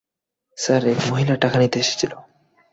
[0.57, 2.11] Sir, এক মহিলা টাকা নিতে এসেছিল।